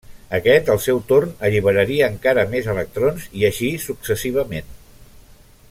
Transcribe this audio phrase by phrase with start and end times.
[0.35, 4.77] Aquests al seu torn alliberaria encara més electrons, i així successivament.